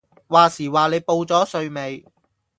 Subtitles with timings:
[0.03, 0.05] 話時
[0.69, 2.03] 話你報咗稅未